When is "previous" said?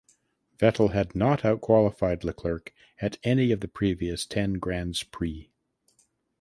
3.67-4.25